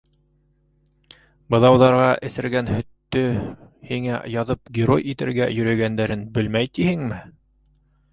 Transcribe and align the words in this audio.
Быҙауҙарға 1.55 2.07
эсергән 2.29 2.71
һөттө 2.75 3.21
һиңә 3.89 4.17
яҙып 4.37 4.73
герой 4.79 5.05
итергә 5.13 5.51
йөрөгәндәрен 5.59 6.25
белмәй 6.39 6.73
тиһеңме? 6.79 7.21